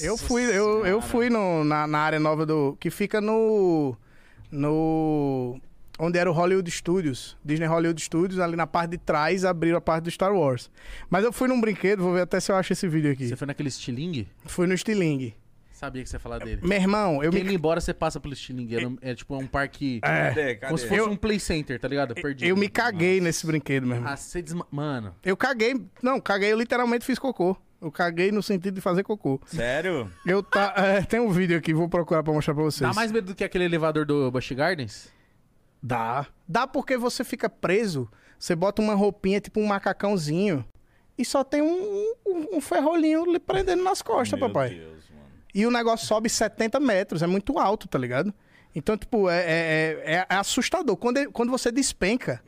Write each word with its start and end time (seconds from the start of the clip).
Eu 0.00 0.16
fui, 0.16 0.42
eu, 0.44 0.84
eu 0.86 1.00
fui 1.00 1.30
no- 1.30 1.64
na, 1.64 1.86
na 1.86 1.98
área 1.98 2.18
nova 2.20 2.44
do. 2.46 2.76
que 2.80 2.90
fica 2.90 3.20
no. 3.20 3.96
No. 4.50 5.60
Onde 6.00 6.16
era 6.18 6.30
o 6.30 6.32
Hollywood 6.32 6.70
Studios. 6.70 7.36
Disney 7.44 7.66
Hollywood 7.66 8.00
Studios, 8.00 8.38
ali 8.38 8.54
na 8.54 8.66
parte 8.68 8.92
de 8.92 8.98
trás, 8.98 9.44
abriram 9.44 9.78
a 9.78 9.80
parte 9.80 10.04
do 10.04 10.10
Star 10.10 10.32
Wars. 10.32 10.70
Mas 11.10 11.24
eu 11.24 11.32
fui 11.32 11.48
num 11.48 11.60
brinquedo, 11.60 12.02
vou 12.02 12.12
ver 12.14 12.20
até 12.22 12.38
se 12.38 12.52
eu 12.52 12.56
acho 12.56 12.72
esse 12.72 12.86
vídeo 12.86 13.10
aqui. 13.10 13.26
Você 13.28 13.34
foi 13.36 13.46
naquele 13.48 13.68
estilingue? 13.68 14.28
Fui 14.46 14.66
no 14.66 14.76
Stiling. 14.78 15.34
Sabia 15.72 16.02
que 16.02 16.08
você 16.08 16.16
ia 16.16 16.20
falar 16.20 16.38
dele. 16.38 16.60
Meu 16.62 16.76
irmão, 16.78 17.22
eu 17.22 17.30
Quem 17.30 17.44
me. 17.44 17.52
ir 17.52 17.54
embora, 17.54 17.80
você 17.80 17.94
passa 17.94 18.18
pelo 18.20 18.34
estilingue. 18.34 18.76
É, 18.76 18.80
no- 18.80 18.98
é 19.00 19.14
tipo 19.14 19.36
um 19.36 19.46
parque. 19.46 20.00
É, 20.02 20.28
Cadê? 20.28 20.54
Cadê? 20.54 20.66
Como 20.66 20.78
se 20.78 20.86
fosse 20.88 21.00
Eu- 21.00 21.08
um 21.10 21.16
play 21.16 21.38
center, 21.40 21.78
tá 21.80 21.86
ligado? 21.88 22.14
Perdido. 22.14 22.48
eu 22.48 22.56
me 22.56 22.68
caguei 22.68 23.20
nesse 23.20 23.44
brinquedo, 23.46 23.86
meu 23.86 23.96
irmão. 23.96 24.12
Ah, 24.12 24.16
você 24.16 24.40
desma... 24.42 24.66
Mano. 24.72 25.14
Eu 25.24 25.36
caguei. 25.36 25.80
Não, 26.02 26.20
caguei, 26.20 26.52
eu 26.52 26.58
literalmente 26.58 27.04
fiz 27.04 27.18
cocô. 27.18 27.56
Eu 27.80 27.92
caguei 27.92 28.32
no 28.32 28.42
sentido 28.42 28.74
de 28.74 28.80
fazer 28.80 29.04
cocô. 29.04 29.40
Sério? 29.46 30.10
Eu 30.26 30.42
tá. 30.42 30.74
é, 30.78 31.02
tem 31.02 31.20
um 31.20 31.30
vídeo 31.30 31.56
aqui, 31.56 31.72
vou 31.72 31.88
procurar 31.88 32.22
pra 32.22 32.32
mostrar 32.32 32.54
pra 32.54 32.64
vocês. 32.64 32.88
Dá 32.88 32.92
mais 32.94 33.12
medo 33.12 33.26
do 33.26 33.34
que 33.34 33.44
aquele 33.44 33.64
elevador 33.64 34.04
do 34.04 34.30
Busch 34.30 34.50
Gardens? 34.52 35.08
Dá. 35.82 36.26
Dá 36.46 36.66
porque 36.66 36.96
você 36.96 37.22
fica 37.22 37.48
preso. 37.48 38.08
Você 38.38 38.54
bota 38.56 38.82
uma 38.82 38.94
roupinha, 38.94 39.40
tipo 39.40 39.60
um 39.60 39.66
macacãozinho. 39.66 40.64
E 41.16 41.24
só 41.24 41.42
tem 41.44 41.62
um, 41.62 42.14
um, 42.26 42.56
um 42.56 42.60
ferrolinho 42.60 43.24
lhe 43.30 43.38
prendendo 43.38 43.82
nas 43.82 44.02
costas, 44.02 44.38
Meu 44.38 44.48
papai. 44.48 44.70
Deus, 44.70 45.04
mano. 45.10 45.26
E 45.54 45.66
o 45.66 45.70
negócio 45.70 46.06
sobe 46.06 46.28
70 46.28 46.78
metros. 46.80 47.22
É 47.22 47.26
muito 47.26 47.58
alto, 47.58 47.88
tá 47.88 47.98
ligado? 47.98 48.32
Então, 48.74 48.96
tipo, 48.96 49.28
é, 49.28 49.38
é, 49.40 50.02
é- 50.04 50.26
é 50.28 50.34
assustador. 50.36 50.96
Quando, 50.96 51.30
quando 51.32 51.50
você 51.50 51.72
despenca. 51.72 52.40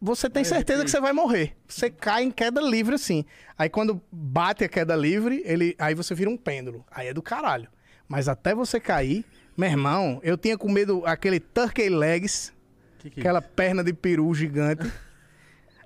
Você 0.00 0.30
tem 0.30 0.42
certeza 0.44 0.84
que 0.84 0.90
você 0.90 1.00
vai 1.00 1.12
morrer. 1.12 1.56
Você 1.68 1.90
cai 1.90 2.22
em 2.22 2.30
queda 2.30 2.60
livre, 2.60 2.94
assim. 2.94 3.24
Aí 3.58 3.68
quando 3.68 4.00
bate 4.10 4.64
a 4.64 4.68
queda 4.68 4.96
livre, 4.96 5.42
ele, 5.44 5.76
aí 5.78 5.94
você 5.94 6.14
vira 6.14 6.30
um 6.30 6.36
pêndulo. 6.36 6.84
Aí 6.90 7.08
é 7.08 7.14
do 7.14 7.20
caralho. 7.20 7.68
Mas 8.08 8.26
até 8.26 8.54
você 8.54 8.80
cair, 8.80 9.24
meu 9.56 9.68
irmão, 9.68 10.18
eu 10.22 10.38
tinha 10.38 10.56
com 10.56 10.70
medo 10.70 11.04
aquele 11.04 11.38
turkey 11.38 11.90
legs, 11.90 12.52
Que 12.98 13.10
que 13.10 13.20
é 13.20 13.22
aquela 13.22 13.42
perna 13.42 13.84
de 13.84 13.92
peru 13.92 14.32
gigante. 14.34 14.90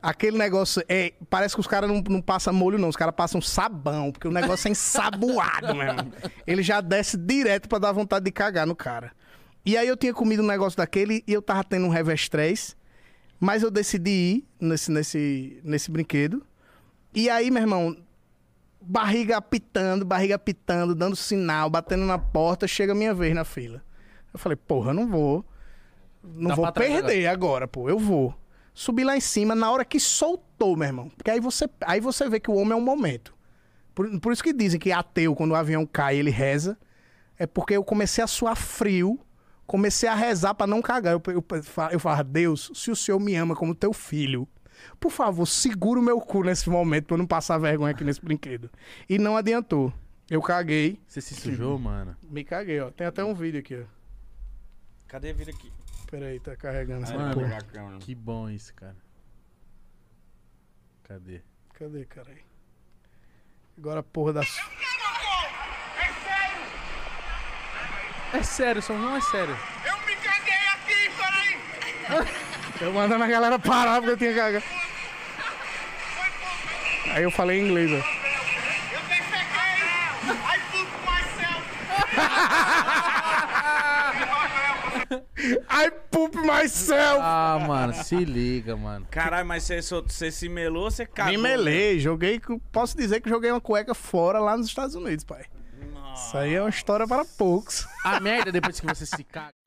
Aquele 0.00 0.36
negócio 0.36 0.84
é. 0.86 1.14
Parece 1.30 1.55
que 1.55 1.61
os 1.62 1.67
caras 1.67 1.89
não, 1.89 2.02
não 2.11 2.20
passam 2.20 2.52
molho, 2.52 2.77
não. 2.77 2.91
Os 2.91 2.96
caras 2.96 3.14
passam 3.17 3.41
sabão, 3.41 4.12
porque 4.12 4.28
o 4.28 4.30
negócio 4.30 4.69
é 4.69 4.70
ensaboado, 4.70 5.74
meu 5.74 5.86
irmão. 5.86 6.12
Ele 6.46 6.62
já 6.62 6.83
desce 6.83 7.17
direto 7.17 7.70
pra 7.70 7.78
dar 7.78 7.91
vontade 7.91 8.27
de 8.27 8.30
cagar 8.30 8.67
no 8.67 8.77
cara. 8.77 9.12
E 9.64 9.78
aí 9.78 9.89
eu 9.89 9.96
tinha 9.96 10.12
comido 10.12 10.42
um 10.42 10.46
negócio 10.46 10.77
daquele 10.77 11.24
e 11.27 11.33
eu 11.33 11.41
tava 11.41 11.64
tendo 11.64 11.86
um 11.86 11.89
revestrez. 11.89 12.77
Mas 13.38 13.62
eu 13.62 13.70
decidi 13.70 14.10
ir 14.10 14.48
nesse, 14.60 14.90
nesse, 14.90 15.60
nesse 15.64 15.90
brinquedo. 15.90 16.44
E 17.14 17.28
aí, 17.28 17.50
meu 17.50 17.62
irmão, 17.62 17.96
barriga 18.80 19.36
apitando, 19.36 20.04
barriga 20.04 20.34
apitando, 20.34 20.94
dando 20.94 21.16
sinal, 21.16 21.70
batendo 21.70 22.05
na 22.05 22.18
porta, 22.18 22.66
chega 22.66 22.92
a 22.92 22.94
minha 22.94 23.14
vez 23.14 23.34
na 23.34 23.44
fila. 23.44 23.82
Eu 24.32 24.38
falei, 24.38 24.56
porra, 24.56 24.90
eu 24.90 24.94
não 24.94 25.08
vou. 25.08 25.44
Não 26.22 26.48
Dá 26.48 26.55
vou 26.55 26.72
perder 26.72 27.27
agora, 27.27 27.68
pô, 27.68 27.88
eu 27.88 27.98
vou. 27.98 28.34
Subi 28.72 29.05
lá 29.05 29.16
em 29.16 29.20
cima 29.20 29.55
na 29.55 29.70
hora 29.70 29.84
que 29.84 30.00
soltou, 30.00 30.77
meu 30.77 30.88
irmão. 30.88 31.08
Porque 31.10 31.30
aí 31.30 31.38
você, 31.38 31.68
aí 31.82 32.00
você 32.00 32.28
vê 32.28 32.40
que 32.40 32.50
o 32.50 32.55
homem 32.55 32.72
é 32.72 32.77
um 32.77 32.80
momento. 32.80 33.34
Por, 33.94 34.20
por 34.20 34.32
isso 34.32 34.42
que 34.42 34.52
dizem 34.52 34.80
que 34.80 34.90
ateu, 34.90 35.34
quando 35.36 35.52
o 35.52 35.55
avião 35.55 35.86
cai, 35.86 36.16
ele 36.16 36.30
reza. 36.30 36.77
É 37.38 37.46
porque 37.46 37.74
eu 37.74 37.84
comecei 37.84 38.22
a 38.24 38.27
suar 38.27 38.56
frio, 38.56 39.20
comecei 39.67 40.09
a 40.09 40.15
rezar 40.15 40.55
pra 40.55 40.67
não 40.67 40.81
cagar. 40.83 41.12
Eu, 41.15 41.23
eu, 41.33 41.45
eu 41.93 42.01
falava, 42.01 42.25
Deus, 42.25 42.70
se 42.75 42.91
o 42.91 42.97
Senhor 42.97 43.19
me 43.19 43.34
ama 43.34 43.55
como 43.55 43.75
teu 43.75 43.93
filho, 43.93 44.47
por 45.01 45.11
favor, 45.11 45.47
segura 45.47 45.98
o 46.01 46.03
meu 46.03 46.20
cu 46.20 46.43
nesse 46.43 46.69
momento 46.69 47.07
pra 47.07 47.15
eu 47.15 47.19
não 47.19 47.27
passar 47.27 47.59
vergonha 47.59 47.92
aqui 47.92 48.05
nesse 48.05 48.20
brinquedo. 48.25 48.70
E 49.09 49.19
não 49.19 49.37
adiantou. 49.37 49.92
Eu 50.31 50.41
caguei, 50.41 50.98
Você 51.07 51.20
se 51.20 51.35
sujou, 51.35 51.79
mano? 51.79 52.17
me 52.31 52.42
caguei, 52.45 52.81
ó. 52.81 52.91
Tem 52.91 53.07
até 53.07 53.23
um 53.25 53.35
vídeo 53.35 53.61
aqui, 53.61 53.77
ó. 53.77 53.85
Cadê? 55.07 55.33
Vira 55.33 55.51
aqui. 55.51 55.70
Peraí, 56.11 56.41
tá 56.41 56.57
carregando 56.57 57.05
essa 57.05 57.17
Mano. 57.17 57.35
porra. 57.35 57.59
Que 58.01 58.15
bom 58.15 58.48
isso, 58.48 58.73
cara. 58.74 58.97
Cadê? 61.05 61.42
Cadê, 61.74 62.05
caralho? 62.07 62.42
Agora 63.77 64.01
a 64.01 64.03
porra 64.03 64.33
da. 64.35 64.42
É 68.34 68.42
sério, 68.42 68.83
só 68.83 68.92
não 68.95 69.17
é 69.17 69.20
sério. 69.20 69.56
Eu 69.86 69.96
me 70.06 70.17
caguei 70.17 70.55
aqui, 70.72 71.11
peraí! 71.17 71.56
Eu 72.80 72.92
mandando 72.92 73.22
a 73.24 73.28
galera 73.28 73.58
parar 73.58 74.00
porque 74.00 74.12
eu 74.12 74.17
tinha 74.17 74.34
cagado. 74.34 74.64
Aí 77.12 77.23
eu 77.23 77.30
falei 77.30 77.61
em 77.61 77.68
inglês, 77.68 77.90
ó. 77.92 78.02
I 80.50 80.52
poop 80.73 80.90
myself! 81.06 81.64
I 85.70 85.90
poop 86.11 86.34
myself! 86.36 87.18
Ah, 87.20 87.58
mano, 87.67 87.92
se 87.94 88.17
liga, 88.24 88.77
mano. 88.77 89.06
Caralho, 89.11 89.46
mas 89.46 89.64
você, 89.68 90.30
se 90.30 90.48
melou, 90.48 90.90
você 90.90 91.06
cagou. 91.06 91.33
Me 91.33 91.39
melei, 91.39 91.98
joguei. 92.00 92.40
com- 92.40 92.58
Posso 92.58 92.96
dizer 92.96 93.20
que 93.20 93.28
joguei 93.28 93.50
uma 93.50 93.61
cueca 93.61 93.94
fora 93.94 94.39
lá 94.40 94.56
nos 94.56 94.67
Estados 94.67 94.94
Unidos, 94.94 95.24
pai. 95.24 95.44
Isso 96.14 96.39
aí 96.39 96.55
é 96.55 96.61
uma 96.61 96.70
história 96.70 97.07
para 97.07 97.25
poucos. 97.25 97.86
A 98.05 98.20
merda 98.20 98.52
depois 98.52 98.79
que 98.79 98.86
você 98.86 99.05
se 99.05 99.25
caga. 99.25 99.64